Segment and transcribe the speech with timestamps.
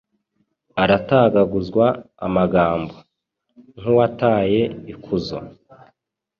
[0.81, 1.85] Aratagaguza
[2.25, 4.61] amagambo.nkuwataye
[4.93, 5.37] ikuzo